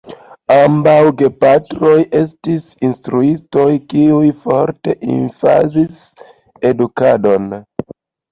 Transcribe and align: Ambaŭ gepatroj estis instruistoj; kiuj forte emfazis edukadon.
Ambaŭ 0.53 0.93
gepatroj 1.17 1.91
estis 2.19 2.63
instruistoj; 2.89 3.67
kiuj 3.93 4.31
forte 4.45 4.97
emfazis 5.17 5.99
edukadon. 6.73 7.47